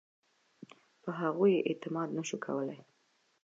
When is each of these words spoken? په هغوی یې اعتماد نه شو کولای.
په 1.03 1.09
هغوی 1.19 1.51
یې 1.57 1.65
اعتماد 1.69 2.09
نه 2.17 2.23
شو 2.27 2.37
کولای. 2.45 2.79